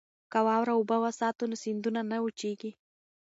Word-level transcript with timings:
که 0.31 0.39
واوره 0.47 0.73
اوبه 0.77 0.97
وساتو 1.05 1.43
نو 1.49 1.55
سیندونه 1.63 2.01
نه 2.11 2.17
وچیږي. 2.23 2.71